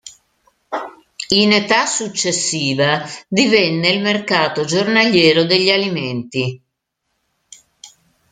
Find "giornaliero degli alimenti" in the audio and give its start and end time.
4.65-6.59